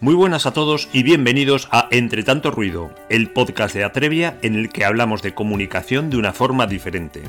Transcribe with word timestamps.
Muy 0.00 0.14
buenas 0.14 0.44
a 0.44 0.52
todos 0.52 0.88
y 0.92 1.04
bienvenidos 1.04 1.68
a 1.70 1.86
Entre 1.90 2.24
tanto 2.24 2.50
ruido, 2.50 2.90
el 3.08 3.30
podcast 3.30 3.74
de 3.74 3.84
Atrevia 3.84 4.36
en 4.42 4.56
el 4.56 4.68
que 4.68 4.84
hablamos 4.84 5.22
de 5.22 5.34
comunicación 5.34 6.10
de 6.10 6.16
una 6.16 6.32
forma 6.32 6.66
diferente. 6.66 7.22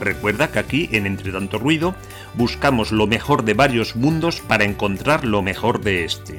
Recuerda 0.00 0.48
que 0.48 0.58
aquí 0.58 0.88
en 0.92 1.06
Entre 1.06 1.32
tanto 1.32 1.58
ruido 1.58 1.94
buscamos 2.34 2.90
lo 2.90 3.06
mejor 3.06 3.44
de 3.44 3.54
varios 3.54 3.94
mundos 3.94 4.40
para 4.40 4.64
encontrar 4.64 5.24
lo 5.24 5.42
mejor 5.42 5.80
de 5.80 6.04
este. 6.04 6.38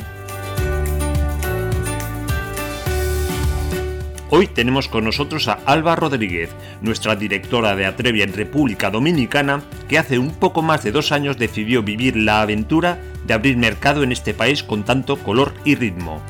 Hoy 4.37 4.47
tenemos 4.47 4.89
con 4.89 5.05
nosotros 5.05 5.47
a 5.47 5.59
Alba 5.65 5.95
Rodríguez, 5.95 6.49
nuestra 6.81 7.15
directora 7.15 7.73
de 7.73 7.85
Atrevia 7.85 8.25
en 8.25 8.33
República 8.33 8.91
Dominicana, 8.91 9.63
que 9.87 9.97
hace 9.97 10.19
un 10.19 10.31
poco 10.31 10.61
más 10.61 10.83
de 10.83 10.91
dos 10.91 11.13
años 11.13 11.37
decidió 11.37 11.83
vivir 11.83 12.17
la 12.17 12.41
aventura 12.41 12.99
de 13.25 13.33
abrir 13.33 13.55
mercado 13.55 14.03
en 14.03 14.11
este 14.11 14.33
país 14.33 14.61
con 14.61 14.83
tanto 14.83 15.15
color 15.15 15.53
y 15.63 15.75
ritmo. 15.75 16.21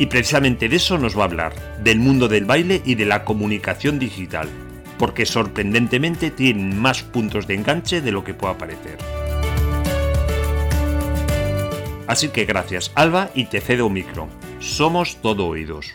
Y 0.00 0.06
precisamente 0.06 0.68
de 0.68 0.74
eso 0.74 0.98
nos 0.98 1.16
va 1.16 1.22
a 1.22 1.26
hablar, 1.26 1.52
del 1.84 2.00
mundo 2.00 2.26
del 2.26 2.44
baile 2.44 2.82
y 2.84 2.96
de 2.96 3.06
la 3.06 3.24
comunicación 3.24 4.00
digital, 4.00 4.48
porque 4.98 5.26
sorprendentemente 5.26 6.32
tienen 6.32 6.76
más 6.76 7.04
puntos 7.04 7.46
de 7.46 7.54
enganche 7.54 8.00
de 8.00 8.10
lo 8.10 8.24
que 8.24 8.34
pueda 8.34 8.58
parecer. 8.58 8.98
Así 12.06 12.28
que 12.28 12.44
gracias 12.44 12.92
Alba 12.94 13.28
y 13.34 13.46
te 13.46 13.60
cedo 13.60 13.88
micro. 13.90 14.28
Somos 14.60 15.16
todo 15.20 15.46
oídos. 15.48 15.94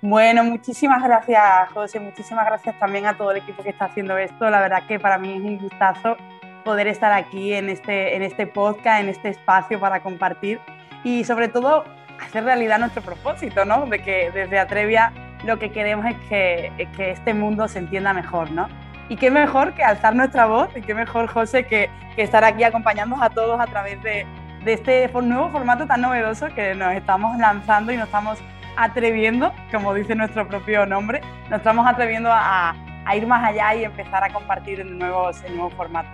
Bueno, 0.00 0.42
muchísimas 0.42 1.02
gracias 1.02 1.70
José, 1.72 2.00
muchísimas 2.00 2.44
gracias 2.44 2.78
también 2.80 3.06
a 3.06 3.16
todo 3.16 3.30
el 3.30 3.36
equipo 3.36 3.62
que 3.62 3.70
está 3.70 3.84
haciendo 3.84 4.18
esto. 4.18 4.50
La 4.50 4.60
verdad 4.60 4.86
que 4.88 4.98
para 4.98 5.18
mí 5.18 5.32
es 5.32 5.40
un 5.40 5.58
gustazo 5.58 6.16
poder 6.64 6.88
estar 6.88 7.12
aquí 7.12 7.52
en 7.52 7.68
este, 7.68 8.16
en 8.16 8.22
este 8.22 8.46
podcast, 8.46 9.00
en 9.00 9.08
este 9.08 9.28
espacio 9.28 9.78
para 9.78 10.00
compartir 10.00 10.58
y 11.04 11.24
sobre 11.24 11.48
todo 11.48 11.84
hacer 12.20 12.44
realidad 12.44 12.78
nuestro 12.78 13.02
propósito, 13.02 13.64
¿no? 13.64 13.86
De 13.86 14.00
que 14.00 14.30
desde 14.30 14.58
Atrevia 14.58 15.12
lo 15.44 15.58
que 15.58 15.70
queremos 15.70 16.06
es 16.06 16.16
que, 16.28 16.72
es 16.78 16.88
que 16.96 17.10
este 17.10 17.34
mundo 17.34 17.68
se 17.68 17.80
entienda 17.80 18.12
mejor, 18.12 18.50
¿no? 18.50 18.68
Y 19.12 19.16
qué 19.16 19.30
mejor 19.30 19.74
que 19.74 19.84
alzar 19.84 20.16
nuestra 20.16 20.46
voz 20.46 20.70
y 20.74 20.80
qué 20.80 20.94
mejor, 20.94 21.26
José, 21.26 21.66
que, 21.66 21.90
estar 22.16 22.44
aquí 22.44 22.64
acompañándonos 22.64 23.22
a 23.22 23.28
todos 23.28 23.60
a 23.60 23.66
través 23.66 24.02
de, 24.02 24.24
este 24.64 25.06
nuevo 25.12 25.50
formato 25.50 25.86
tan 25.86 26.00
novedoso 26.00 26.46
que 26.54 26.74
nos 26.74 26.94
estamos 26.94 27.36
lanzando 27.36 27.92
y 27.92 27.98
nos 27.98 28.06
estamos 28.06 28.38
atreviendo, 28.74 29.52
como 29.70 29.92
dice 29.92 30.14
nuestro 30.14 30.48
propio 30.48 30.86
nombre, 30.86 31.20
nos 31.50 31.58
estamos 31.58 31.86
atreviendo 31.86 32.30
a, 32.32 32.74
ir 33.14 33.26
más 33.26 33.44
allá 33.44 33.74
y 33.74 33.84
empezar 33.84 34.24
a 34.24 34.32
compartir 34.32 34.80
en 34.80 34.98
nuevos, 34.98 35.44
en 35.44 35.56
nuevos 35.56 35.74
formatos. 35.74 36.12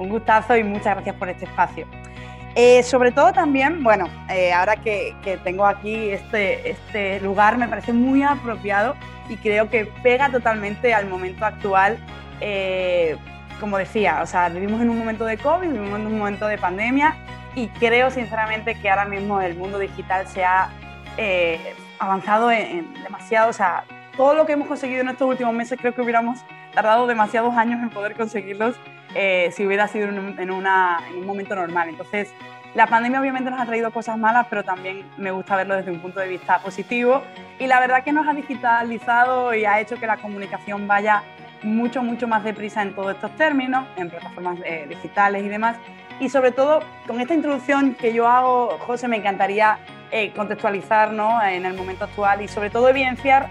Un 0.00 0.08
gustazo 0.08 0.56
y 0.56 0.64
muchas 0.64 0.96
gracias 0.96 1.14
por 1.14 1.28
este 1.28 1.44
espacio. 1.44 1.86
Eh, 2.56 2.82
sobre 2.82 3.12
todo 3.12 3.32
también, 3.32 3.84
bueno, 3.84 4.08
eh, 4.28 4.52
ahora 4.52 4.74
que, 4.74 5.14
que, 5.22 5.36
tengo 5.36 5.64
aquí 5.64 6.10
este, 6.10 6.68
este 6.68 7.20
lugar 7.20 7.58
me 7.58 7.68
parece 7.68 7.92
muy 7.92 8.24
apropiado 8.24 8.96
y 9.28 9.36
creo 9.36 9.70
que 9.70 9.84
pega 10.02 10.28
totalmente 10.30 10.92
al 10.92 11.06
momento 11.06 11.44
actual 11.44 11.96
eh, 12.40 13.16
como 13.58 13.78
decía, 13.78 14.20
o 14.22 14.26
sea, 14.26 14.48
vivimos 14.48 14.80
en 14.80 14.90
un 14.90 14.98
momento 14.98 15.24
de 15.24 15.36
COVID, 15.36 15.68
vivimos 15.68 16.00
en 16.00 16.06
un 16.06 16.18
momento 16.18 16.46
de 16.46 16.58
pandemia 16.58 17.16
y 17.54 17.68
creo 17.68 18.10
sinceramente 18.10 18.74
que 18.74 18.88
ahora 18.88 19.04
mismo 19.04 19.40
el 19.40 19.56
mundo 19.56 19.78
digital 19.78 20.26
se 20.26 20.44
ha 20.44 20.70
eh, 21.16 21.74
avanzado 21.98 22.50
en, 22.50 22.92
demasiado, 23.02 23.50
o 23.50 23.52
sea, 23.52 23.84
todo 24.16 24.34
lo 24.34 24.46
que 24.46 24.52
hemos 24.52 24.68
conseguido 24.68 25.02
en 25.02 25.08
estos 25.08 25.28
últimos 25.28 25.54
meses 25.54 25.78
creo 25.80 25.94
que 25.94 26.00
hubiéramos 26.00 26.40
tardado 26.74 27.06
demasiados 27.06 27.54
años 27.56 27.82
en 27.82 27.90
poder 27.90 28.14
conseguirlos 28.14 28.76
eh, 29.14 29.50
si 29.52 29.66
hubiera 29.66 29.88
sido 29.88 30.08
en, 30.08 30.50
una, 30.50 31.00
en 31.10 31.18
un 31.18 31.26
momento 31.26 31.54
normal. 31.54 31.88
Entonces, 31.88 32.32
la 32.74 32.86
pandemia 32.86 33.20
obviamente 33.20 33.50
nos 33.50 33.60
ha 33.60 33.66
traído 33.66 33.90
cosas 33.90 34.16
malas, 34.16 34.46
pero 34.48 34.62
también 34.62 35.04
me 35.16 35.32
gusta 35.32 35.56
verlo 35.56 35.74
desde 35.74 35.90
un 35.90 35.98
punto 35.98 36.20
de 36.20 36.28
vista 36.28 36.60
positivo 36.60 37.22
y 37.58 37.66
la 37.66 37.80
verdad 37.80 38.04
que 38.04 38.12
nos 38.12 38.28
ha 38.28 38.32
digitalizado 38.32 39.52
y 39.54 39.64
ha 39.64 39.80
hecho 39.80 39.96
que 39.96 40.06
la 40.06 40.18
comunicación 40.18 40.86
vaya 40.86 41.22
mucho, 41.62 42.02
mucho 42.02 42.26
más 42.26 42.44
deprisa 42.44 42.82
en 42.82 42.94
todos 42.94 43.14
estos 43.14 43.34
términos, 43.36 43.86
en 43.96 44.10
plataformas 44.10 44.58
eh, 44.64 44.86
digitales 44.88 45.44
y 45.44 45.48
demás. 45.48 45.76
Y 46.18 46.28
sobre 46.28 46.52
todo, 46.52 46.80
con 47.06 47.20
esta 47.20 47.34
introducción 47.34 47.94
que 47.94 48.12
yo 48.12 48.28
hago, 48.28 48.78
José, 48.80 49.08
me 49.08 49.16
encantaría 49.16 49.78
eh, 50.10 50.32
contextualizar 50.34 51.12
¿no? 51.12 51.42
en 51.42 51.64
el 51.64 51.74
momento 51.74 52.04
actual 52.04 52.42
y 52.42 52.48
sobre 52.48 52.70
todo 52.70 52.88
evidenciar 52.88 53.48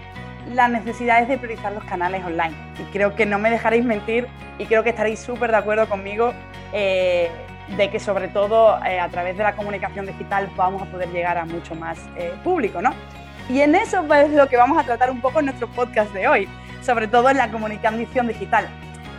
las 0.52 0.70
necesidades 0.70 1.28
de 1.28 1.38
priorizar 1.38 1.72
los 1.72 1.84
canales 1.84 2.24
online. 2.24 2.52
Y 2.78 2.92
creo 2.92 3.14
que 3.14 3.26
no 3.26 3.38
me 3.38 3.50
dejaréis 3.50 3.84
mentir 3.84 4.26
y 4.58 4.66
creo 4.66 4.82
que 4.82 4.90
estaréis 4.90 5.20
súper 5.20 5.50
de 5.50 5.56
acuerdo 5.56 5.88
conmigo 5.88 6.32
eh, 6.72 7.30
de 7.76 7.90
que 7.90 8.00
sobre 8.00 8.28
todo 8.28 8.74
a 8.74 9.08
través 9.10 9.36
de 9.36 9.44
la 9.44 9.54
comunicación 9.54 10.06
digital 10.06 10.50
vamos 10.56 10.82
a 10.82 10.86
poder 10.86 11.08
llegar 11.10 11.38
a 11.38 11.44
mucho 11.44 11.76
más 11.76 12.00
público, 12.42 12.82
¿no? 12.82 12.92
Y 13.48 13.60
en 13.60 13.76
eso 13.76 14.02
pues, 14.08 14.28
es 14.28 14.32
lo 14.32 14.48
que 14.48 14.56
vamos 14.56 14.76
a 14.78 14.82
tratar 14.82 15.10
un 15.10 15.20
poco 15.20 15.38
en 15.38 15.46
nuestro 15.46 15.68
podcast 15.68 16.12
de 16.12 16.26
hoy 16.26 16.48
sobre 16.82 17.08
todo 17.08 17.30
en 17.30 17.36
la 17.36 17.50
comunicación 17.50 18.26
digital. 18.28 18.68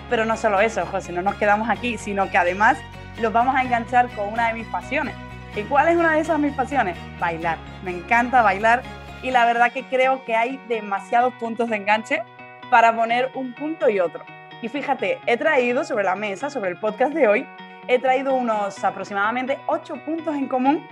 Pero 0.09 0.25
no 0.25 0.35
solo 0.35 0.59
eso, 0.59 0.85
José, 0.85 1.11
no 1.11 1.21
nos 1.21 1.35
quedamos 1.35 1.69
aquí, 1.69 1.97
sino 1.97 2.29
que 2.29 2.37
además 2.37 2.77
los 3.21 3.31
vamos 3.31 3.55
a 3.55 3.61
enganchar 3.61 4.09
con 4.09 4.31
una 4.33 4.47
de 4.47 4.53
mis 4.55 4.67
pasiones. 4.67 5.15
¿Y 5.55 5.63
cuál 5.63 5.89
es 5.89 5.97
una 5.97 6.13
de 6.13 6.21
esas 6.21 6.39
mis 6.39 6.53
pasiones? 6.53 6.97
Bailar. 7.19 7.57
Me 7.83 7.91
encanta 7.91 8.41
bailar 8.41 8.81
y 9.21 9.31
la 9.31 9.45
verdad 9.45 9.71
que 9.71 9.83
creo 9.83 10.23
que 10.25 10.35
hay 10.35 10.59
demasiados 10.67 11.33
puntos 11.35 11.69
de 11.69 11.77
enganche 11.77 12.23
para 12.69 12.95
poner 12.95 13.31
un 13.35 13.53
punto 13.53 13.89
y 13.89 13.99
otro. 13.99 14.23
Y 14.61 14.69
fíjate, 14.69 15.19
he 15.25 15.37
traído 15.37 15.83
sobre 15.83 16.03
la 16.03 16.15
mesa, 16.15 16.49
sobre 16.49 16.69
el 16.69 16.77
podcast 16.77 17.13
de 17.13 17.27
hoy, 17.27 17.47
he 17.87 17.99
traído 17.99 18.33
unos 18.33 18.83
aproximadamente 18.83 19.59
ocho 19.67 19.95
puntos 20.05 20.35
en 20.35 20.47
común 20.47 20.87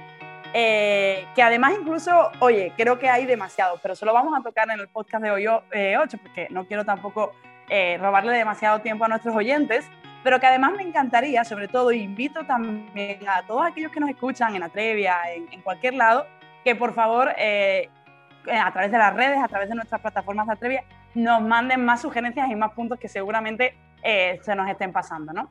eh, 0.53 1.27
que 1.35 1.43
además 1.43 1.73
incluso, 1.79 2.31
oye, 2.39 2.73
creo 2.75 2.97
que 2.97 3.09
hay 3.09 3.25
demasiado, 3.25 3.79
pero 3.81 3.95
solo 3.95 4.13
vamos 4.13 4.37
a 4.37 4.41
tocar 4.41 4.69
en 4.71 4.79
el 4.79 4.87
podcast 4.87 5.23
de 5.23 5.31
hoy 5.31 5.47
8, 5.47 5.63
eh, 5.71 5.97
porque 6.21 6.47
no 6.49 6.65
quiero 6.65 6.85
tampoco 6.85 7.33
eh, 7.69 7.97
robarle 7.99 8.33
demasiado 8.33 8.79
tiempo 8.81 9.05
a 9.05 9.07
nuestros 9.07 9.35
oyentes, 9.35 9.87
pero 10.23 10.39
que 10.39 10.47
además 10.47 10.73
me 10.75 10.83
encantaría, 10.83 11.43
sobre 11.43 11.67
todo, 11.67 11.91
invito 11.91 12.45
también 12.45 13.19
a 13.27 13.45
todos 13.45 13.65
aquellos 13.65 13.91
que 13.91 13.99
nos 13.99 14.09
escuchan 14.09 14.55
en 14.55 14.63
Atrevia, 14.63 15.17
en, 15.33 15.47
en 15.53 15.61
cualquier 15.61 15.93
lado, 15.93 16.25
que 16.63 16.75
por 16.75 16.93
favor, 16.93 17.29
a 17.29 18.71
través 18.73 18.91
de 18.91 18.97
las 18.97 19.13
redes, 19.13 19.37
a 19.41 19.47
través 19.47 19.69
de 19.69 19.75
nuestras 19.75 20.01
plataformas 20.01 20.47
de 20.47 20.53
Atrevia, 20.53 20.83
nos 21.13 21.41
manden 21.41 21.85
más 21.85 22.01
sugerencias 22.01 22.49
y 22.49 22.55
más 22.55 22.73
puntos 22.73 22.99
que 22.99 23.07
seguramente 23.07 23.77
se 24.03 24.55
nos 24.55 24.69
estén 24.69 24.91
pasando, 24.91 25.31
¿no? 25.31 25.49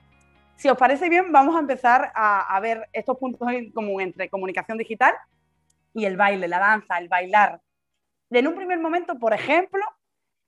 Si 0.59 0.69
os 0.69 0.77
parece 0.77 1.09
bien, 1.09 1.31
vamos 1.31 1.55
a 1.55 1.61
empezar 1.61 2.11
a, 2.17 2.59
ver 2.61 2.89
estos 2.93 3.17
puntos 3.17 3.49
en 3.49 3.71
común 3.71 4.01
entre 4.01 4.29
comunicación 4.29 4.77
digital 4.77 5.15
y 5.95 6.05
el 6.05 6.17
baile, 6.17 6.49
la 6.49 6.59
danza, 6.59 6.99
el 6.99 7.09
bailar. 7.09 7.61
En 8.31 8.49
un 8.49 8.57
primer 8.57 8.81
momento, 8.81 9.21
por 9.21 9.33
ejemplo, 9.33 9.81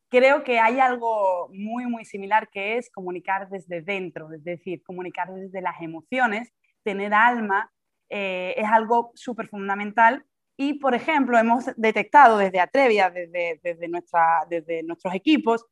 creo 0.09 0.43
que 0.43 0.59
hay 0.59 0.81
algo 0.81 1.49
muy, 1.53 1.87
muy 1.87 2.05
similar 2.05 2.51
que 2.51 2.77
es 2.77 2.91
comunicar 2.91 3.49
desde 3.51 3.83
dentro, 3.83 4.33
es 4.33 4.43
decir, 4.43 4.83
comunicar 4.83 5.33
desde 5.33 5.63
las 5.63 5.81
emociones, 5.81 6.53
tener 6.83 7.15
alma, 7.15 7.73
eh, 8.09 8.55
es 8.57 8.67
algo 8.67 9.13
súper 9.15 9.47
fundamental. 9.47 10.27
Y, 10.57 10.81
por 10.81 10.97
ejemplo, 10.97 11.39
hemos 11.39 11.67
detectado 11.77 12.37
desde 12.37 12.59
Atrevia, 12.59 13.11
desde, 13.11 13.61
desde, 13.63 13.87
nuestra, 13.87 14.45
desde 14.51 14.83
nuestros 14.83 15.15
equipos, 15.15 15.65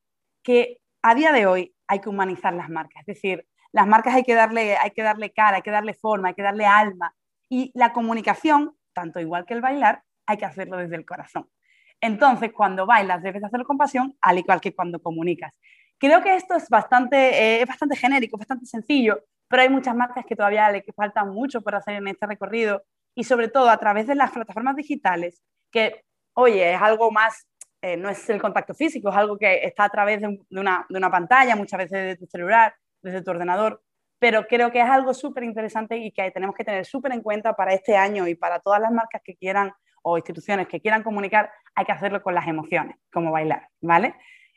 que 0.44 0.78
a 1.02 1.16
día 1.16 1.32
de 1.32 1.46
hoy 1.46 1.74
hay 1.88 2.00
que 2.00 2.08
humanizar 2.08 2.54
las 2.54 2.70
marcas. 2.70 3.00
Es 3.00 3.16
decir, 3.16 3.44
las 3.78 3.86
marcas 3.86 4.12
hay 4.12 4.24
que, 4.24 4.34
darle, 4.34 4.76
hay 4.76 4.90
que 4.90 5.04
darle 5.04 5.30
cara, 5.30 5.58
hay 5.58 5.62
que 5.62 5.70
darle 5.70 5.94
forma, 5.94 6.30
hay 6.30 6.34
que 6.34 6.42
darle 6.42 6.66
alma. 6.66 7.14
Y 7.48 7.70
la 7.76 7.92
comunicación, 7.92 8.74
tanto 8.92 9.20
igual 9.20 9.46
que 9.46 9.54
el 9.54 9.60
bailar, 9.60 10.02
hay 10.26 10.36
que 10.36 10.46
hacerlo 10.46 10.78
desde 10.78 10.96
el 10.96 11.06
corazón. 11.06 11.48
Entonces, 12.00 12.52
cuando 12.52 12.86
bailas, 12.86 13.22
debes 13.22 13.44
hacerlo 13.44 13.64
con 13.64 13.78
pasión, 13.78 14.16
al 14.20 14.36
igual 14.36 14.60
que 14.60 14.74
cuando 14.74 15.00
comunicas. 15.00 15.54
Creo 15.96 16.20
que 16.24 16.34
esto 16.34 16.56
es 16.56 16.68
bastante, 16.68 17.16
eh, 17.16 17.62
es 17.62 17.68
bastante 17.68 17.94
genérico, 17.94 18.36
bastante 18.36 18.66
sencillo, 18.66 19.22
pero 19.46 19.62
hay 19.62 19.68
muchas 19.68 19.94
marcas 19.94 20.26
que 20.26 20.34
todavía 20.34 20.68
le 20.72 20.84
faltan 20.96 21.30
mucho 21.30 21.60
por 21.60 21.76
hacer 21.76 21.94
en 21.94 22.08
este 22.08 22.26
recorrido 22.26 22.82
y 23.14 23.22
sobre 23.22 23.46
todo 23.46 23.70
a 23.70 23.78
través 23.78 24.08
de 24.08 24.16
las 24.16 24.32
plataformas 24.32 24.74
digitales, 24.74 25.40
que, 25.70 26.02
oye, 26.34 26.74
es 26.74 26.82
algo 26.82 27.12
más, 27.12 27.46
eh, 27.80 27.96
no 27.96 28.08
es 28.08 28.28
el 28.28 28.42
contacto 28.42 28.74
físico, 28.74 29.10
es 29.10 29.16
algo 29.16 29.38
que 29.38 29.64
está 29.64 29.84
a 29.84 29.88
través 29.88 30.20
de, 30.20 30.40
una, 30.50 30.84
de 30.88 30.98
una 30.98 31.12
pantalla, 31.12 31.54
muchas 31.54 31.78
veces 31.78 31.92
de 31.92 32.16
tu 32.16 32.26
celular, 32.26 32.74
desde 33.02 33.22
tu 33.22 33.30
ordenador, 33.30 33.82
pero 34.18 34.46
creo 34.46 34.70
que 34.72 34.80
es 34.80 34.88
algo 34.88 35.14
súper 35.14 35.44
interesante 35.44 35.96
y 35.96 36.10
que 36.10 36.30
tenemos 36.30 36.54
que 36.54 36.64
tener 36.64 36.84
súper 36.84 37.12
en 37.12 37.22
cuenta 37.22 37.54
para 37.54 37.72
este 37.72 37.96
año 37.96 38.26
y 38.26 38.34
para 38.34 38.60
todas 38.60 38.80
las 38.80 38.90
marcas 38.90 39.22
que 39.24 39.36
quieran 39.36 39.72
o 40.02 40.16
instituciones 40.16 40.68
que 40.68 40.80
quieran 40.80 41.02
comunicar, 41.02 41.50
hay 41.74 41.84
que 41.84 41.92
hacerlo 41.92 42.22
con 42.22 42.34
las 42.34 42.46
emociones, 42.46 42.96
como 43.12 43.30
bailar, 43.30 43.68
¿vale? 43.80 44.14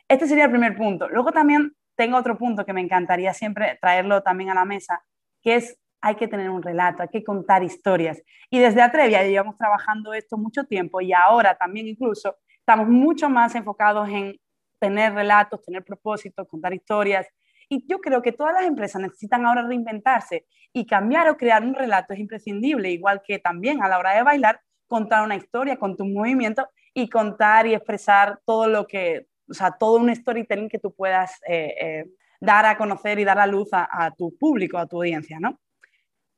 Este 0.07 0.27
sería 0.27 0.45
el 0.45 0.51
primer 0.51 0.75
punto. 0.75 1.07
Luego 1.09 1.31
también 1.31 1.73
tengo 1.95 2.17
otro 2.17 2.37
punto 2.37 2.65
que 2.65 2.73
me 2.73 2.81
encantaría 2.81 3.33
siempre 3.33 3.77
traerlo 3.81 4.21
también 4.23 4.49
a 4.49 4.55
la 4.55 4.65
mesa, 4.65 5.03
que 5.41 5.55
es 5.55 5.77
hay 6.01 6.15
que 6.15 6.27
tener 6.27 6.49
un 6.49 6.63
relato, 6.63 7.03
hay 7.03 7.09
que 7.09 7.23
contar 7.23 7.63
historias. 7.63 8.21
Y 8.49 8.59
desde 8.59 8.81
Atrevia 8.81 9.23
llevamos 9.23 9.57
trabajando 9.57 10.13
esto 10.13 10.37
mucho 10.37 10.63
tiempo 10.63 10.99
y 10.99 11.13
ahora 11.13 11.55
también 11.55 11.87
incluso 11.87 12.37
estamos 12.57 12.87
mucho 12.87 13.29
más 13.29 13.53
enfocados 13.55 14.09
en 14.09 14.35
tener 14.79 15.13
relatos, 15.13 15.61
tener 15.63 15.83
propósitos, 15.83 16.47
contar 16.47 16.73
historias. 16.73 17.27
Y 17.71 17.85
yo 17.87 18.01
creo 18.01 18.21
que 18.21 18.33
todas 18.33 18.53
las 18.53 18.65
empresas 18.65 19.01
necesitan 19.01 19.45
ahora 19.45 19.65
reinventarse 19.65 20.45
y 20.73 20.85
cambiar 20.85 21.29
o 21.29 21.37
crear 21.37 21.63
un 21.63 21.73
relato 21.73 22.13
es 22.13 22.19
imprescindible, 22.19 22.91
igual 22.91 23.21
que 23.25 23.39
también 23.39 23.81
a 23.81 23.87
la 23.87 23.97
hora 23.97 24.13
de 24.13 24.23
bailar, 24.23 24.59
contar 24.87 25.23
una 25.23 25.37
historia 25.37 25.77
con 25.77 25.95
tus 25.95 26.05
movimientos 26.05 26.65
y 26.93 27.07
contar 27.07 27.67
y 27.67 27.73
expresar 27.73 28.41
todo 28.45 28.67
lo 28.67 28.85
que, 28.85 29.27
o 29.49 29.53
sea, 29.53 29.71
todo 29.71 29.99
un 29.99 30.13
storytelling 30.13 30.67
que 30.67 30.79
tú 30.79 30.93
puedas 30.93 31.39
eh, 31.47 31.73
eh, 31.79 32.05
dar 32.41 32.65
a 32.65 32.77
conocer 32.77 33.19
y 33.19 33.23
dar 33.23 33.39
a 33.39 33.47
luz 33.47 33.69
a, 33.71 34.13
tu 34.17 34.37
público, 34.37 34.77
a 34.77 34.85
tu 34.85 34.97
audiencia, 34.97 35.39
¿no? 35.39 35.57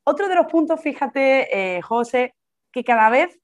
Otro 0.04 0.28
de 0.28 0.36
los 0.36 0.46
puntos, 0.46 0.82
fíjate, 0.82 1.78
eh, 1.78 1.82
José, 1.82 2.36
que 2.72 2.84
cada 2.84 3.10
vez 3.10 3.40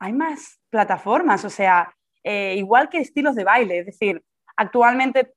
hay 0.00 0.12
más 0.12 0.58
plataformas, 0.70 1.44
o 1.44 1.50
sea, 1.50 1.94
igual 2.24 2.88
que 2.88 2.98
estilos 2.98 3.36
de 3.36 3.44
baile, 3.44 3.78
es 3.78 3.86
decir, 3.86 4.24
actualmente 4.56 5.34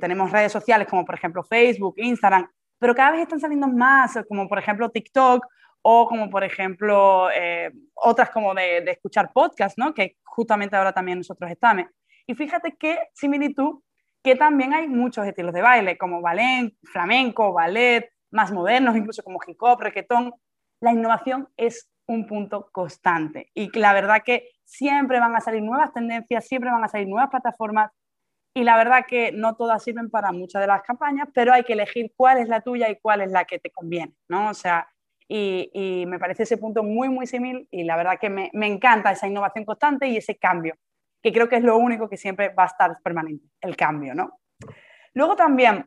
tenemos 0.00 0.30
redes 0.30 0.52
sociales 0.52 0.86
como 0.88 1.04
por 1.04 1.14
ejemplo 1.14 1.42
Facebook, 1.42 1.94
Instagram, 1.96 2.48
pero 2.78 2.94
cada 2.94 3.12
vez 3.12 3.22
están 3.22 3.40
saliendo 3.40 3.68
más, 3.68 4.18
como 4.28 4.48
por 4.48 4.58
ejemplo 4.58 4.90
TikTok 4.90 5.46
o 5.82 6.08
como 6.08 6.30
por 6.30 6.44
ejemplo 6.44 7.28
otras 7.94 8.30
como 8.30 8.54
de, 8.54 8.82
de, 8.82 8.90
escuchar 8.92 9.32
podcast, 9.32 9.76
¿no? 9.78 9.92
Que 9.92 10.16
justamente 10.22 10.76
ahora 10.76 10.92
también 10.92 11.18
nosotros 11.18 11.50
estamos. 11.50 11.86
Y 12.26 12.34
fíjate 12.34 12.76
qué 12.78 12.98
similitud 13.12 13.80
que 14.24 14.36
también 14.36 14.72
hay 14.72 14.88
muchos 14.88 15.26
estilos 15.26 15.52
de 15.52 15.60
baile, 15.60 15.98
como 15.98 16.22
ballet, 16.22 16.72
flamenco, 16.82 17.52
ballet, 17.52 18.10
más 18.30 18.50
modernos, 18.50 18.96
incluso 18.96 19.22
como 19.22 19.38
hip 19.46 19.62
hop, 19.62 19.80
reggaetón. 19.80 20.32
La 20.80 20.92
innovación 20.92 21.48
es 21.58 21.90
un 22.06 22.26
punto 22.26 22.68
constante 22.72 23.50
y 23.54 23.70
la 23.78 23.92
verdad 23.92 24.22
que 24.24 24.48
siempre 24.64 25.20
van 25.20 25.36
a 25.36 25.40
salir 25.40 25.62
nuevas 25.62 25.92
tendencias, 25.92 26.46
siempre 26.46 26.70
van 26.70 26.84
a 26.84 26.88
salir 26.88 27.06
nuevas 27.06 27.30
plataformas 27.30 27.90
y 28.54 28.62
la 28.62 28.76
verdad 28.76 29.04
que 29.06 29.32
no 29.32 29.56
todas 29.56 29.82
sirven 29.82 30.10
para 30.10 30.30
muchas 30.30 30.62
de 30.62 30.68
las 30.68 30.82
campañas, 30.82 31.28
pero 31.34 31.52
hay 31.52 31.64
que 31.64 31.72
elegir 31.72 32.12
cuál 32.16 32.38
es 32.38 32.48
la 32.48 32.60
tuya 32.60 32.88
y 32.88 32.96
cuál 33.00 33.20
es 33.20 33.30
la 33.32 33.44
que 33.44 33.58
te 33.58 33.70
conviene, 33.70 34.14
¿no? 34.28 34.50
O 34.50 34.54
sea, 34.54 34.88
y, 35.28 36.04
me 36.06 36.18
parece 36.18 36.44
ese 36.44 36.58
punto 36.58 36.82
muy, 36.84 37.08
muy 37.08 37.26
similar 37.26 37.64
y 37.70 37.82
la 37.82 37.96
verdad 37.96 38.18
que 38.20 38.30
me, 38.30 38.50
me 38.52 38.66
encanta 38.66 39.10
esa 39.10 39.26
innovación 39.26 39.64
constante 39.64 40.06
y 40.06 40.16
ese 40.16 40.36
cambio 40.36 40.76
que 41.22 41.32
creo 41.32 41.48
que 41.48 41.56
es 41.56 41.62
lo 41.62 41.78
único 41.78 42.08
que 42.08 42.18
siempre 42.18 42.50
va 42.50 42.64
a 42.64 42.66
estar 42.66 42.98
permanente, 43.02 43.48
el 43.62 43.76
cambio, 43.76 44.14
¿no? 44.14 44.38
Luego 45.14 45.34
también 45.34 45.86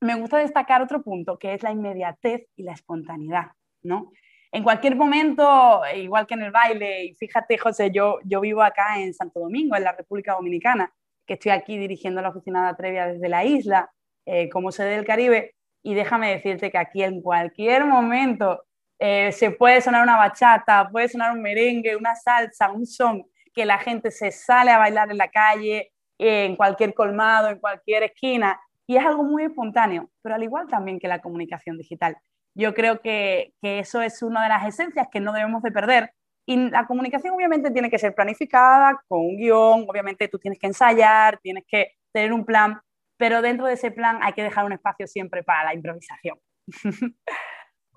me 0.00 0.14
gusta 0.14 0.38
destacar 0.38 0.80
otro 0.80 1.02
punto, 1.02 1.36
que 1.36 1.52
es 1.52 1.64
la 1.64 1.72
inmediatez 1.72 2.46
y 2.54 2.62
la 2.62 2.72
espontaneidad, 2.72 3.48
¿no? 3.82 4.12
En 4.52 4.62
cualquier 4.62 4.94
momento, 4.94 5.82
igual 5.96 6.26
que 6.26 6.34
en 6.34 6.42
el 6.42 6.52
baile, 6.52 7.06
y 7.06 7.14
fíjate, 7.16 7.58
José, 7.58 7.90
yo, 7.90 8.18
yo 8.24 8.40
vivo 8.40 8.62
acá 8.62 9.00
en 9.00 9.12
Santo 9.12 9.40
Domingo, 9.40 9.76
en 9.76 9.82
la 9.82 9.92
República 9.92 10.34
Dominicana, 10.34 10.94
que 11.28 11.34
estoy 11.34 11.52
aquí 11.52 11.78
dirigiendo 11.78 12.22
la 12.22 12.30
oficina 12.30 12.62
de 12.62 12.68
Atrevia 12.70 13.06
desde 13.06 13.28
la 13.28 13.44
isla, 13.44 13.90
eh, 14.26 14.48
como 14.48 14.72
sede 14.72 14.96
del 14.96 15.04
Caribe, 15.04 15.54
y 15.84 15.94
déjame 15.94 16.30
decirte 16.30 16.70
que 16.72 16.78
aquí 16.78 17.04
en 17.04 17.20
cualquier 17.20 17.84
momento 17.84 18.64
eh, 18.98 19.30
se 19.32 19.50
puede 19.50 19.80
sonar 19.80 20.02
una 20.02 20.16
bachata, 20.16 20.88
puede 20.90 21.08
sonar 21.08 21.32
un 21.32 21.42
merengue, 21.42 21.94
una 21.94 22.16
salsa, 22.16 22.70
un 22.70 22.86
son, 22.86 23.24
que 23.54 23.66
la 23.66 23.78
gente 23.78 24.10
se 24.10 24.32
sale 24.32 24.70
a 24.70 24.78
bailar 24.78 25.10
en 25.10 25.18
la 25.18 25.28
calle, 25.28 25.92
en 26.18 26.56
cualquier 26.56 26.94
colmado, 26.94 27.50
en 27.50 27.58
cualquier 27.58 28.04
esquina, 28.04 28.58
y 28.86 28.96
es 28.96 29.04
algo 29.04 29.22
muy 29.22 29.44
espontáneo, 29.44 30.10
pero 30.22 30.34
al 30.34 30.42
igual 30.42 30.66
también 30.66 30.98
que 30.98 31.08
la 31.08 31.20
comunicación 31.20 31.76
digital. 31.76 32.16
Yo 32.54 32.74
creo 32.74 33.00
que, 33.00 33.52
que 33.60 33.80
eso 33.80 34.00
es 34.00 34.22
una 34.22 34.42
de 34.42 34.48
las 34.48 34.66
esencias 34.66 35.08
que 35.12 35.20
no 35.20 35.32
debemos 35.32 35.62
de 35.62 35.70
perder. 35.70 36.12
Y 36.48 36.56
la 36.70 36.86
comunicación 36.86 37.34
obviamente 37.34 37.70
tiene 37.70 37.90
que 37.90 37.98
ser 37.98 38.14
planificada, 38.14 39.04
con 39.06 39.20
un 39.20 39.36
guion, 39.36 39.84
obviamente 39.86 40.28
tú 40.28 40.38
tienes 40.38 40.58
que 40.58 40.66
ensayar, 40.66 41.38
tienes 41.42 41.64
que 41.68 41.98
tener 42.10 42.32
un 42.32 42.46
plan, 42.46 42.80
pero 43.18 43.42
dentro 43.42 43.66
de 43.66 43.74
ese 43.74 43.90
plan 43.90 44.20
hay 44.22 44.32
que 44.32 44.44
dejar 44.44 44.64
un 44.64 44.72
espacio 44.72 45.06
siempre 45.06 45.42
para 45.42 45.64
la 45.64 45.74
improvisación. 45.74 46.38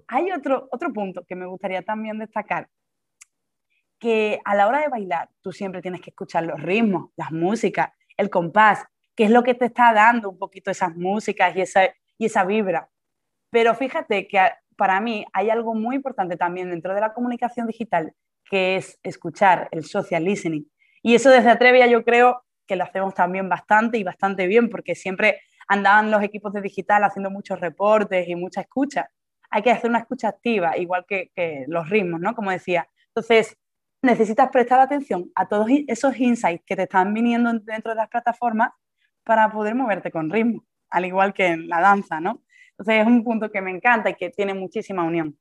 hay 0.08 0.34
otro, 0.34 0.68
otro 0.70 0.92
punto 0.92 1.24
que 1.26 1.34
me 1.34 1.46
gustaría 1.46 1.82
también 1.82 2.20
destacar, 2.20 2.68
que 3.98 4.42
a 4.44 4.54
la 4.54 4.68
hora 4.68 4.82
de 4.82 4.90
bailar 4.90 5.30
tú 5.40 5.54
siempre 5.54 5.82
tienes 5.82 6.02
que 6.02 6.10
escuchar 6.10 6.44
los 6.44 6.62
ritmos, 6.62 7.12
las 7.16 7.32
músicas, 7.32 7.94
el 8.18 8.30
compás, 8.30 8.84
que 9.16 9.24
es 9.24 9.32
lo 9.32 9.44
que 9.44 9.54
te 9.54 9.68
está 9.68 9.94
dando 9.94 10.30
un 10.30 10.38
poquito 10.38 10.72
esas 10.72 10.94
músicas 10.98 11.56
y 11.56 11.62
esa, 11.62 11.86
y 12.18 12.26
esa 12.26 12.44
vibra. 12.44 12.90
Pero 13.50 13.76
fíjate 13.76 14.28
que 14.28 14.42
para 14.76 15.00
mí 15.00 15.26
hay 15.32 15.50
algo 15.50 15.74
muy 15.74 15.96
importante 15.96 16.36
también 16.36 16.70
dentro 16.70 16.94
de 16.94 17.00
la 17.00 17.14
comunicación 17.14 17.66
digital, 17.66 18.14
que 18.52 18.76
es 18.76 19.00
escuchar 19.02 19.70
el 19.72 19.86
social 19.86 20.26
listening. 20.26 20.66
Y 21.02 21.16
eso 21.16 21.30
desde 21.30 21.50
Atrevia 21.50 21.88
yo 21.88 22.04
creo 22.04 22.44
que 22.68 22.76
lo 22.76 22.84
hacemos 22.84 23.14
también 23.14 23.48
bastante 23.48 23.98
y 23.98 24.04
bastante 24.04 24.46
bien, 24.46 24.70
porque 24.70 24.94
siempre 24.94 25.40
andaban 25.70 26.12
los 26.12 26.22
equipos 26.22 26.52
de 26.52 26.62
digital 26.62 27.06
haciendo 27.06 27.32
muchos 27.32 27.62
reportes 27.62 28.28
y 28.28 28.36
mucha 28.36 28.62
escucha. 28.62 29.10
Hay 29.50 29.62
que 29.64 29.72
hacer 29.72 29.90
una 29.90 30.00
escucha 30.00 30.28
activa, 30.28 30.78
igual 30.78 31.06
que, 31.08 31.32
que 31.34 31.64
los 31.68 31.90
ritmos, 31.90 32.20
¿no? 32.20 32.36
Como 32.36 32.52
decía. 32.52 32.88
Entonces, 33.08 33.58
necesitas 34.02 34.50
prestar 34.50 34.82
atención 34.82 35.32
a 35.34 35.48
todos 35.48 35.68
esos 35.88 36.20
insights 36.20 36.64
que 36.66 36.76
te 36.76 36.84
están 36.84 37.14
viniendo 37.14 37.54
dentro 37.54 37.92
de 37.92 37.96
las 37.96 38.10
plataformas 38.10 38.72
para 39.24 39.50
poder 39.50 39.76
moverte 39.76 40.12
con 40.12 40.30
ritmo, 40.30 40.66
al 40.90 41.06
igual 41.06 41.34
que 41.34 41.48
en 41.48 41.70
la 41.70 41.80
danza, 41.80 42.20
¿no? 42.20 42.42
Entonces 42.72 43.02
es 43.02 43.08
un 43.08 43.24
punto 43.24 43.50
que 43.50 43.62
me 43.62 43.72
encanta 43.72 44.10
y 44.10 44.16
que 44.16 44.30
tiene 44.30 44.54
muchísima 44.54 45.04
unión. 45.04 45.38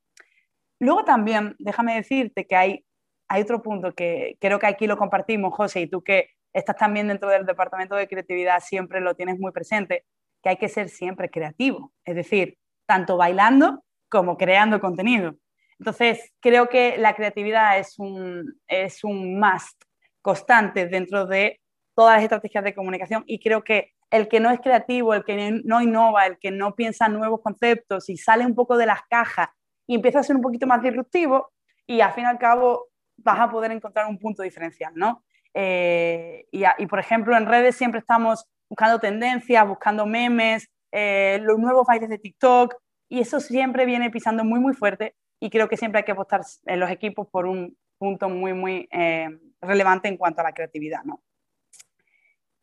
Luego 0.79 1.03
también, 1.03 1.55
déjame 1.59 1.95
decirte 1.95 2.47
que 2.47 2.55
hay, 2.55 2.85
hay 3.31 3.43
otro 3.43 3.61
punto 3.61 3.93
que 3.93 4.35
creo 4.41 4.59
que 4.59 4.67
aquí 4.67 4.87
lo 4.87 4.97
compartimos, 4.97 5.53
José, 5.53 5.81
y 5.81 5.87
tú 5.87 6.03
que 6.03 6.31
estás 6.51 6.75
también 6.75 7.07
dentro 7.07 7.29
del 7.29 7.45
departamento 7.45 7.95
de 7.95 8.09
creatividad 8.09 8.59
siempre 8.61 8.99
lo 8.99 9.15
tienes 9.15 9.39
muy 9.39 9.53
presente, 9.53 10.03
que 10.43 10.49
hay 10.49 10.57
que 10.57 10.67
ser 10.67 10.89
siempre 10.89 11.29
creativo, 11.29 11.93
es 12.03 12.15
decir, 12.15 12.57
tanto 12.85 13.15
bailando 13.15 13.85
como 14.09 14.35
creando 14.35 14.81
contenido. 14.81 15.35
Entonces, 15.79 16.33
creo 16.41 16.67
que 16.67 16.97
la 16.97 17.15
creatividad 17.15 17.79
es 17.79 17.97
un, 17.99 18.59
es 18.67 19.01
un 19.05 19.39
must 19.39 19.81
constante 20.21 20.87
dentro 20.87 21.25
de 21.25 21.61
todas 21.95 22.17
las 22.17 22.23
estrategias 22.23 22.65
de 22.65 22.75
comunicación 22.75 23.23
y 23.27 23.39
creo 23.39 23.63
que 23.63 23.93
el 24.09 24.27
que 24.27 24.41
no 24.41 24.51
es 24.51 24.59
creativo, 24.59 25.13
el 25.13 25.23
que 25.23 25.61
no 25.63 25.81
innova, 25.81 26.25
el 26.25 26.37
que 26.37 26.51
no 26.51 26.75
piensa 26.75 27.07
nuevos 27.07 27.39
conceptos 27.41 28.09
y 28.09 28.17
sale 28.17 28.45
un 28.45 28.55
poco 28.55 28.75
de 28.75 28.87
las 28.87 29.03
cajas 29.09 29.47
y 29.87 29.95
empieza 29.95 30.19
a 30.19 30.23
ser 30.23 30.35
un 30.35 30.41
poquito 30.41 30.67
más 30.67 30.81
disruptivo 30.83 31.53
y 31.87 32.01
al 32.01 32.11
fin 32.11 32.25
y 32.25 32.27
al 32.27 32.37
cabo 32.37 32.90
vas 33.17 33.39
a 33.39 33.49
poder 33.49 33.71
encontrar 33.71 34.07
un 34.07 34.17
punto 34.17 34.43
diferencial, 34.43 34.93
¿no? 34.95 35.23
Eh, 35.53 36.45
y, 36.51 36.85
por 36.87 36.99
ejemplo, 36.99 37.35
en 37.35 37.45
redes 37.45 37.75
siempre 37.75 37.99
estamos 37.99 38.45
buscando 38.69 38.99
tendencias, 38.99 39.67
buscando 39.67 40.05
memes, 40.05 40.69
eh, 40.91 41.39
los 41.41 41.59
nuevos 41.59 41.85
bailes 41.85 42.09
de 42.09 42.17
TikTok 42.17 42.75
y 43.09 43.19
eso 43.19 43.39
siempre 43.39 43.85
viene 43.85 44.09
pisando 44.09 44.43
muy, 44.43 44.59
muy 44.59 44.73
fuerte 44.73 45.15
y 45.39 45.49
creo 45.49 45.67
que 45.67 45.77
siempre 45.77 45.99
hay 45.99 46.05
que 46.05 46.13
apostar 46.13 46.41
en 46.65 46.79
los 46.79 46.89
equipos 46.89 47.27
por 47.27 47.45
un 47.45 47.77
punto 47.97 48.29
muy, 48.29 48.53
muy 48.53 48.87
eh, 48.91 49.29
relevante 49.59 50.07
en 50.07 50.17
cuanto 50.17 50.41
a 50.41 50.45
la 50.45 50.53
creatividad, 50.53 51.03
¿no? 51.03 51.21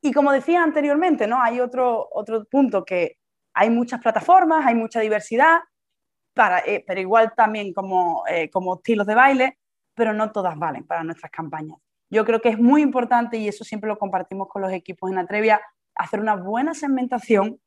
Y 0.00 0.12
como 0.12 0.32
decía 0.32 0.62
anteriormente, 0.62 1.26
¿no? 1.26 1.42
Hay 1.42 1.60
otro, 1.60 2.08
otro 2.12 2.44
punto 2.44 2.84
que 2.84 3.18
hay 3.52 3.68
muchas 3.68 4.00
plataformas, 4.00 4.64
hay 4.64 4.76
mucha 4.76 5.00
diversidad, 5.00 5.58
para, 6.34 6.62
pero 6.86 7.00
igual 7.00 7.34
también 7.36 7.72
como, 7.74 8.22
como 8.52 8.76
estilos 8.76 9.08
de 9.08 9.14
baile, 9.16 9.58
pero 9.98 10.14
no 10.14 10.32
todas 10.32 10.58
valen 10.58 10.86
para 10.86 11.04
nuestras 11.04 11.30
campañas. 11.30 11.78
Yo 12.08 12.24
creo 12.24 12.40
que 12.40 12.48
es 12.48 12.58
muy 12.58 12.80
importante, 12.80 13.36
y 13.36 13.48
eso 13.48 13.64
siempre 13.64 13.88
lo 13.88 13.98
compartimos 13.98 14.48
con 14.48 14.62
los 14.62 14.72
equipos 14.72 15.10
en 15.10 15.18
Atrevia, 15.18 15.60
hacer 15.94 16.20
una 16.20 16.36
buena 16.36 16.72
segmentación, 16.72 17.60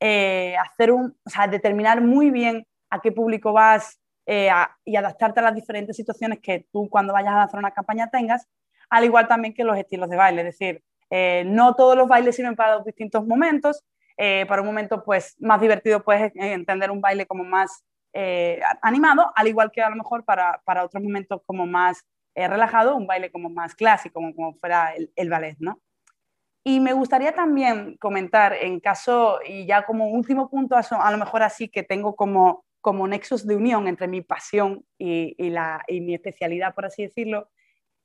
hacer 0.00 0.90
un, 0.90 1.16
o 1.24 1.30
sea, 1.30 1.46
determinar 1.46 2.00
muy 2.00 2.30
bien 2.30 2.66
a 2.90 3.00
qué 3.00 3.12
público 3.12 3.52
vas, 3.52 4.00
eh, 4.30 4.50
y 4.84 4.94
adaptarte 4.94 5.40
a 5.40 5.42
las 5.42 5.54
diferentes 5.54 5.96
situaciones 5.96 6.40
que 6.40 6.66
tú 6.70 6.86
cuando 6.90 7.14
vayas 7.14 7.32
a 7.32 7.38
lanzar 7.38 7.58
una 7.58 7.70
campaña 7.70 8.10
tengas, 8.10 8.46
al 8.90 9.06
igual 9.06 9.26
también 9.26 9.54
que 9.54 9.64
los 9.64 9.78
estilos 9.78 10.10
de 10.10 10.16
baile. 10.16 10.42
Es 10.42 10.48
decir, 10.48 10.84
eh, 11.08 11.44
no 11.46 11.74
todos 11.74 11.96
los 11.96 12.08
bailes 12.08 12.36
sirven 12.36 12.54
para 12.54 12.74
los 12.74 12.84
distintos 12.84 13.26
momentos. 13.26 13.82
Eh, 14.18 14.44
para 14.46 14.60
un 14.60 14.66
momento 14.66 15.02
pues, 15.02 15.34
más 15.38 15.62
divertido 15.62 16.04
puedes 16.04 16.30
entender 16.34 16.90
un 16.90 17.00
baile 17.00 17.24
como 17.24 17.42
más 17.42 17.86
animado, 18.82 19.32
al 19.34 19.48
igual 19.48 19.70
que 19.70 19.82
a 19.82 19.90
lo 19.90 19.96
mejor 19.96 20.24
para, 20.24 20.60
para 20.64 20.84
otros 20.84 21.02
momentos 21.02 21.42
como 21.46 21.66
más 21.66 22.04
relajado, 22.34 22.94
un 22.94 23.06
baile 23.06 23.32
como 23.32 23.50
más 23.50 23.74
clásico, 23.74 24.14
como, 24.14 24.34
como 24.34 24.54
fuera 24.54 24.94
el, 24.94 25.10
el 25.16 25.28
ballet, 25.28 25.56
¿no? 25.58 25.80
Y 26.64 26.78
me 26.78 26.92
gustaría 26.92 27.32
también 27.32 27.96
comentar, 27.96 28.52
en 28.52 28.78
caso, 28.78 29.40
y 29.44 29.66
ya 29.66 29.84
como 29.84 30.08
último 30.08 30.48
punto, 30.48 30.76
a 30.76 31.10
lo 31.10 31.18
mejor 31.18 31.42
así 31.42 31.68
que 31.68 31.82
tengo 31.82 32.14
como 32.14 32.64
como 32.80 33.06
nexos 33.08 33.46
de 33.46 33.56
unión 33.56 33.88
entre 33.88 34.08
mi 34.08 34.22
pasión 34.22 34.84
y, 34.98 35.34
la, 35.50 35.82
y 35.88 36.00
mi 36.00 36.14
especialidad, 36.14 36.74
por 36.74 36.86
así 36.86 37.02
decirlo, 37.02 37.50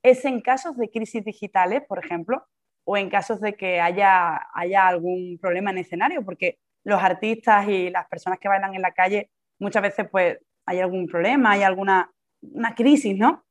es 0.03 0.25
en 0.25 0.41
casos 0.41 0.77
de 0.77 0.89
crisis 0.89 1.23
digitales, 1.23 1.83
por 1.87 2.03
ejemplo, 2.03 2.45
o 2.85 2.97
en 2.97 3.09
casos 3.09 3.39
de 3.39 3.53
que 3.53 3.79
haya, 3.79 4.41
haya 4.53 4.87
algún 4.87 5.37
problema 5.39 5.71
en 5.71 5.77
escenario, 5.77 6.25
porque 6.25 6.59
los 6.83 7.01
artistas 7.01 7.67
y 7.69 7.89
las 7.89 8.07
personas 8.07 8.39
que 8.39 8.49
bailan 8.49 8.75
en 8.75 8.81
la 8.81 8.91
calle 8.91 9.29
muchas 9.63 9.81
veces 9.81 10.07
pues 10.11 10.37
hay 10.65 10.79
algún 10.79 11.07
problema, 11.07 11.51
hay 11.51 11.63
alguna 11.63 12.13
una 12.51 12.75
crisis, 12.75 13.17
¿no? 13.17 13.45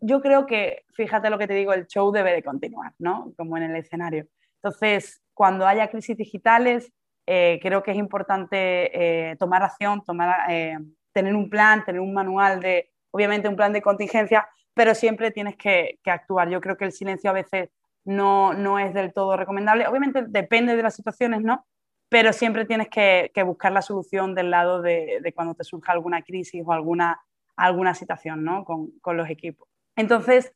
Yo 0.00 0.20
creo 0.20 0.46
que, 0.46 0.84
fíjate 0.94 1.30
lo 1.30 1.38
que 1.38 1.46
te 1.46 1.54
digo, 1.54 1.72
el 1.72 1.86
show 1.86 2.10
debe 2.10 2.32
de 2.32 2.42
continuar, 2.42 2.92
¿no? 2.98 3.32
Como 3.36 3.56
en 3.56 3.64
el 3.64 3.76
escenario. 3.76 4.26
Entonces, 4.56 5.22
cuando 5.34 5.66
haya 5.66 5.90
crisis 5.90 6.16
digitales, 6.16 6.92
eh, 7.26 7.58
creo 7.62 7.82
que 7.82 7.92
es 7.92 7.96
importante 7.96 9.30
eh, 9.30 9.36
tomar 9.36 9.62
acción, 9.62 10.02
tomar, 10.04 10.50
eh, 10.50 10.76
tener 11.12 11.34
un 11.34 11.48
plan, 11.48 11.84
tener 11.84 12.00
un 12.00 12.12
manual 12.12 12.60
de, 12.60 12.90
obviamente 13.10 13.48
un 13.48 13.56
plan 13.56 13.72
de 13.72 13.82
contingencia, 13.82 14.48
pero 14.74 14.94
siempre 14.94 15.30
tienes 15.30 15.56
que, 15.56 15.98
actuar. 16.04 16.48
Yo 16.48 16.60
creo 16.60 16.76
que 16.76 16.84
el 16.84 16.92
silencio 16.92 17.30
a 17.30 17.34
veces 17.34 17.70
no, 18.04 18.54
no, 18.54 18.78
es 18.78 18.92
del 18.94 19.12
todo 19.12 19.36
recomendable. 19.36 19.86
Obviamente 19.86 20.24
depende 20.26 20.74
de 20.74 20.82
las 20.82 20.96
situaciones, 20.96 21.42
¿no? 21.42 21.64
Pero 22.12 22.32
siempre 22.32 22.64
tienes 22.64 22.88
que, 22.88 23.32
buscar 23.44 23.72
la 23.72 23.82
solución 23.82 24.36
del 24.36 24.50
lado 24.50 24.82
de, 24.82 25.32
cuando 25.34 25.54
te 25.54 25.64
surja 25.64 25.92
alguna 25.92 26.22
crisis 26.22 26.62
o 26.64 26.72
alguna, 26.72 27.20
alguna 27.56 27.94
situación, 27.94 28.44
¿no? 28.44 28.64
Con, 28.64 28.92
con 29.00 29.16
los 29.16 29.28
equipos. 29.28 29.68
Entonces, 29.96 30.54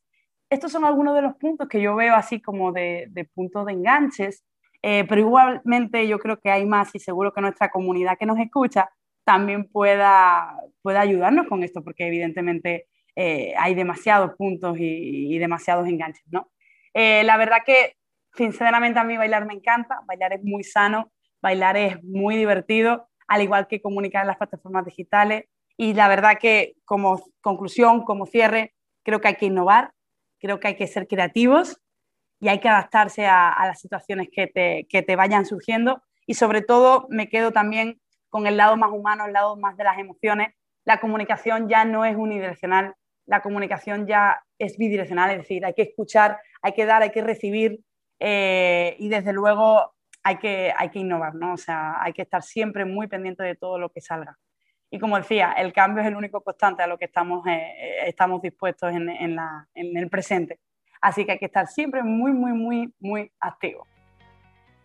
estos 0.49 0.71
son 0.71 0.85
algunos 0.85 1.15
de 1.15 1.23
los 1.23 1.35
puntos 1.35 1.67
que 1.67 1.81
yo 1.81 1.95
veo 1.95 2.15
así 2.15 2.41
como 2.41 2.71
de, 2.71 3.07
de 3.09 3.25
puntos 3.25 3.65
de 3.65 3.73
enganches 3.73 4.45
eh, 4.83 5.05
pero 5.07 5.21
igualmente 5.21 6.07
yo 6.07 6.19
creo 6.19 6.39
que 6.39 6.51
hay 6.51 6.65
más 6.65 6.93
y 6.95 6.99
seguro 6.99 7.33
que 7.33 7.41
nuestra 7.41 7.69
comunidad 7.69 8.17
que 8.17 8.25
nos 8.25 8.39
escucha 8.39 8.89
también 9.23 9.67
pueda, 9.67 10.55
pueda 10.81 11.01
ayudarnos 11.01 11.47
con 11.47 11.63
esto, 11.63 11.83
porque 11.83 12.07
evidentemente 12.07 12.87
eh, 13.15 13.53
hay 13.57 13.75
demasiados 13.75 14.35
puntos 14.37 14.77
y, 14.79 15.37
demasiados 15.39 15.87
enganches, 15.87 16.23
¿no? 16.31 16.49
Eh, 16.93 17.23
la 17.23 17.37
verdad 17.37 17.57
que, 17.65 17.97
sinceramente, 18.33 18.99
a 18.99 19.03
mí 19.03 19.17
bailar 19.17 19.45
me 19.45 19.53
encanta, 19.53 19.99
bailar 20.05 20.33
es 20.33 20.43
muy 20.43 20.63
sano, 20.63 21.11
bailar 21.41 21.77
es 21.77 22.03
muy 22.03 22.35
divertido, 22.35 23.09
al 23.27 23.41
igual 23.41 23.67
que 23.67 23.81
comunicar 23.81 24.21
en 24.21 24.27
las 24.27 24.37
plataformas 24.37 24.85
digitales. 24.85 25.45
Y 25.77 25.93
la 25.93 26.07
verdad 26.07 26.37
que, 26.39 26.75
como 26.85 27.21
conclusión, 27.41 28.03
como 28.03 28.25
cierre, 28.25 28.73
creo 29.03 29.21
que 29.21 29.29
hay 29.29 29.35
que 29.35 29.45
innovar, 29.45 29.91
creo 30.39 30.59
que 30.59 30.69
hay 30.69 30.75
que 30.75 30.87
ser 30.87 31.07
creativos 31.07 31.79
y 32.39 32.49
hay 32.49 32.59
que 32.59 32.69
adaptarse 32.69 33.25
a, 33.25 33.55
las 33.65 33.79
situaciones 33.79 34.29
que 34.31 34.47
te, 34.47 34.87
que 34.89 35.01
te, 35.01 35.15
vayan 35.15 35.45
surgiendo 35.45 36.01
y 36.25 36.35
sobre 36.35 36.61
todo 36.61 37.07
me 37.09 37.29
quedo 37.29 37.51
también 37.51 37.99
con 38.29 38.47
el 38.47 38.57
lado 38.57 38.77
más 38.77 38.91
humano, 38.91 39.25
el 39.25 39.33
lado 39.33 39.55
más 39.55 39.77
de 39.77 39.83
las 39.83 39.97
emociones. 39.97 40.49
La 40.83 40.99
comunicación 40.99 41.67
ya 41.69 41.85
no 41.85 42.05
es 42.05 42.15
unidireccional, 42.15 42.95
la 43.25 43.41
comunicación 43.41 44.07
ya 44.07 44.43
es 44.57 44.77
bidireccional, 44.77 45.31
es 45.31 45.37
decir, 45.37 45.65
hay 45.65 45.73
que 45.73 45.83
escuchar, 45.83 46.39
hay 46.61 46.73
que 46.73 46.85
dar, 46.85 47.01
hay 47.01 47.11
que 47.11 47.21
recibir 47.21 47.79
eh, 48.19 48.95
y 48.99 49.09
desde 49.09 49.33
luego 49.33 49.93
hay 50.27 50.37
que, 50.37 50.73
hay 50.75 50.89
que 50.89 50.99
innovar, 50.99 51.35
¿no? 51.35 51.53
O 51.53 51.57
sea, 51.57 52.03
hay 52.03 52.11
que 52.11 52.23
estar 52.23 52.43
siempre 52.43 52.83
muy 52.83 53.07
pendiente 53.07 53.43
de 53.43 53.55
todo 53.55 53.79
lo 53.79 53.89
que 53.89 54.01
salga. 54.01 54.37
Y 54.91 54.99
como 54.99 55.17
decía, 55.17 55.53
el 55.53 55.71
cambio 55.71 56.01
es 56.01 56.07
el 56.09 56.17
único 56.17 56.41
constante 56.41 56.83
a 56.83 56.87
lo 56.87 56.97
que 56.97 57.05
estamos, 57.05 57.47
eh, 57.47 57.51
eh, 57.51 57.95
estamos 58.07 58.41
dispuestos 58.41 58.91
en, 58.93 59.09
en, 59.09 59.37
la, 59.37 59.65
en 59.73 59.95
el 59.95 60.09
presente. 60.09 60.59
Así 60.99 61.23
que 61.23 61.33
hay 61.33 61.39
que 61.39 61.45
estar 61.45 61.67
siempre 61.67 62.03
muy, 62.03 62.33
muy, 62.33 62.51
muy, 62.51 62.93
muy 62.99 63.31
activo. 63.39 63.87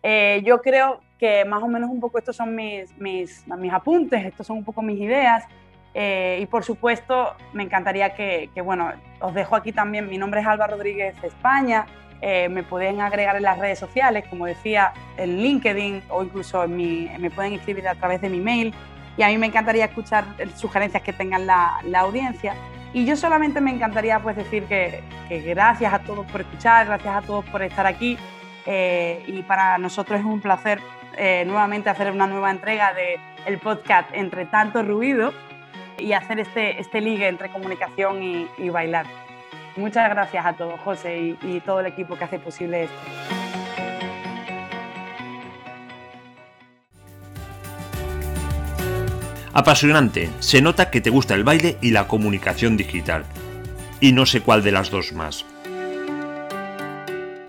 Eh, 0.01 0.41
yo 0.45 0.61
creo 0.61 1.01
que 1.19 1.43
más 1.43 1.61
o 1.61 1.67
menos 1.67 1.89
un 1.89 1.99
poco 1.99 2.19
estos 2.19 2.37
son 2.37 2.55
mis, 2.55 2.97
mis, 2.97 3.45
mis 3.57 3.73
apuntes, 3.73 4.25
estos 4.25 4.47
son 4.47 4.59
un 4.59 4.63
poco 4.63 4.81
mis 4.81 4.99
ideas. 4.99 5.45
Eh, 5.93 6.39
y 6.41 6.45
por 6.47 6.63
supuesto, 6.63 7.35
me 7.53 7.63
encantaría 7.63 8.15
que, 8.15 8.49
bueno, 8.63 8.91
os 9.19 9.33
dejo 9.33 9.55
aquí 9.55 9.71
también, 9.71 10.09
mi 10.09 10.17
nombre 10.17 10.41
es 10.41 10.47
Alba 10.47 10.67
Rodríguez 10.67 11.19
de 11.21 11.27
España, 11.27 11.85
eh, 12.21 12.47
me 12.49 12.63
pueden 12.63 13.01
agregar 13.01 13.35
en 13.35 13.43
las 13.43 13.59
redes 13.59 13.77
sociales, 13.79 14.23
como 14.29 14.45
decía, 14.45 14.93
en 15.17 15.37
LinkedIn 15.37 16.03
o 16.09 16.23
incluso 16.23 16.67
me 16.67 17.29
pueden 17.35 17.53
escribir 17.53 17.87
a 17.87 17.95
través 17.95 18.21
de 18.21 18.29
mi 18.29 18.39
mail. 18.39 18.73
Y 19.17 19.23
a 19.23 19.27
mí 19.27 19.37
me 19.37 19.47
encantaría 19.47 19.85
escuchar 19.85 20.25
sugerencias 20.55 21.03
que 21.03 21.13
tengan 21.13 21.45
la, 21.45 21.79
audiencia. 21.97 22.55
Y 22.93 23.05
yo 23.05 23.15
solamente 23.15 23.61
me 23.61 23.71
encantaría 23.71 24.19
pues 24.19 24.35
decir 24.35 24.63
que, 24.63 25.03
gracias 25.45 25.93
a 25.93 25.99
todos 25.99 26.25
por 26.31 26.41
escuchar, 26.41 26.85
gracias 26.87 27.15
a 27.15 27.21
todos 27.21 27.45
por 27.45 27.61
estar 27.61 27.85
aquí 27.85 28.17
eh, 28.65 29.23
y 29.27 29.41
para 29.41 29.77
nosotros 29.77 30.19
es 30.19 30.25
un 30.25 30.39
placer 30.39 30.79
eh, 31.17 31.43
nuevamente 31.45 31.89
hacer 31.89 32.11
una 32.11 32.27
nueva 32.27 32.49
entrega 32.51 32.93
del 32.93 33.19
el 33.45 33.59
podcast 33.59 34.09
Entre 34.13 34.45
tanto 34.45 34.81
ruido 34.83 35.33
y 36.03 36.13
hacer 36.13 36.39
este, 36.39 36.79
este 36.79 36.99
ligue 36.99 37.27
entre 37.27 37.49
comunicación 37.49 38.21
y, 38.21 38.69
bailar. 38.69 39.05
Muchas 39.77 40.09
gracias 40.09 40.45
a 40.45 40.53
todos, 40.53 40.79
José, 40.81 41.17
y, 41.19 41.37
y 41.41 41.59
todo 41.61 41.79
el 41.79 41.85
equipo 41.87 42.15
que 42.17 42.25
hace 42.25 42.39
posible 42.39 42.83
esto. 42.83 42.95
Apasionante, 49.53 50.29
se 50.39 50.61
nota 50.61 50.89
que 50.89 50.99
te 50.99 51.09
gusta 51.09 51.35
el 51.35 51.43
baile 51.43 51.77
y 51.81 51.91
la 51.91 52.07
comunicación 52.07 52.75
digital. 52.75 53.23
Y 54.01 54.11
no 54.11 54.25
sé 54.25 54.41
cuál 54.41 54.63
de 54.63 54.71
las 54.71 54.89
dos 54.89 55.13
más. 55.13 55.45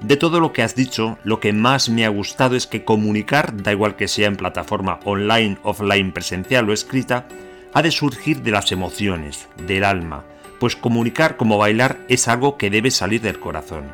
De 0.01 0.19
todo 0.19 0.39
lo 0.39 0.53
que 0.53 0.63
has 0.63 0.75
dicho, 0.75 1.19
lo 1.25 1.41
que 1.41 1.55
más 1.55 1.89
me 1.89 2.05
ha 2.05 2.11
gustado 2.11 2.57
es 2.57 2.67
que 2.67 2.85
comunicar, 2.85 3.63
da 3.63 3.73
igual 3.73 3.97
que 3.97 4.07
sea 4.07 4.29
en 4.29 4.37
plataforma 4.37 5.01
online, 5.05 5.57
offline, 5.63 6.13
presencial 6.13 6.69
o 6.69 6.75
escrita, 6.75 7.27
ha 7.75 7.83
de 7.83 7.91
surgir 7.91 8.43
de 8.43 8.53
las 8.53 8.73
emociones, 8.73 9.49
del 9.67 9.85
alma, 9.85 10.25
pues 10.61 10.77
comunicar 10.77 11.37
como 11.37 11.59
bailar 11.59 11.99
es 12.09 12.29
algo 12.29 12.57
que 12.57 12.71
debe 12.71 12.91
salir 12.91 13.21
del 13.21 13.41
corazón. 13.41 13.91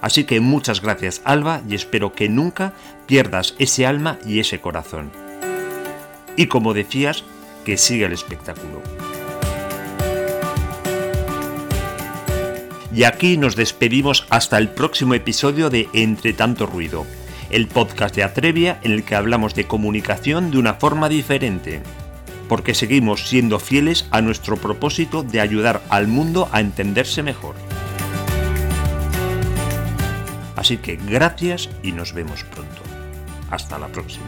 Así 0.00 0.24
que 0.24 0.40
muchas 0.40 0.80
gracias 0.80 1.20
Alba 1.24 1.60
y 1.68 1.76
espero 1.76 2.12
que 2.12 2.28
nunca 2.28 2.72
pierdas 3.06 3.54
ese 3.58 3.86
alma 3.86 4.18
y 4.26 4.40
ese 4.40 4.60
corazón. 4.60 5.12
Y 6.36 6.46
como 6.46 6.74
decías, 6.74 7.22
que 7.64 7.76
siga 7.76 8.06
el 8.06 8.12
espectáculo. 8.12 8.82
Y 12.94 13.04
aquí 13.04 13.36
nos 13.36 13.56
despedimos 13.56 14.26
hasta 14.28 14.58
el 14.58 14.70
próximo 14.70 15.14
episodio 15.14 15.70
de 15.70 15.88
Entre 15.92 16.32
tanto 16.32 16.66
ruido, 16.66 17.06
el 17.52 17.68
podcast 17.68 18.16
de 18.16 18.24
Atrevia 18.24 18.80
en 18.82 18.92
el 18.92 19.04
que 19.04 19.14
hablamos 19.14 19.54
de 19.54 19.66
comunicación 19.66 20.50
de 20.50 20.58
una 20.58 20.74
forma 20.74 21.08
diferente, 21.08 21.82
porque 22.48 22.74
seguimos 22.74 23.28
siendo 23.28 23.60
fieles 23.60 24.08
a 24.10 24.22
nuestro 24.22 24.56
propósito 24.56 25.22
de 25.22 25.40
ayudar 25.40 25.82
al 25.90 26.08
mundo 26.08 26.48
a 26.50 26.60
entenderse 26.60 27.22
mejor. 27.22 27.54
Así 30.56 30.78
que 30.78 30.96
gracias 30.96 31.68
y 31.82 31.92
nos 31.92 32.14
vemos 32.14 32.44
pronto. 32.44 32.82
Hasta 33.50 33.78
la 33.78 33.88
próxima. 33.88 34.26